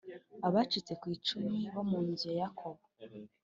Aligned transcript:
abacitse 0.47 0.93
ku 1.01 1.05
icumu 1.15 1.53
bo 1.73 1.81
mu 1.89 1.99
nzu 2.09 2.27
ya 2.31 2.35
Yakobo, 2.39 2.83